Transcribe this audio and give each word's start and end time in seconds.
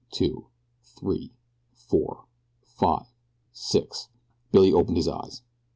Two. 0.09 0.47
Three. 0.81 1.31
Four. 1.75 2.25
Five. 2.65 3.05
Six. 3.51 4.09
Billy 4.51 4.73
opened 4.73 4.97
his 4.97 5.07
eyes. 5.07 5.43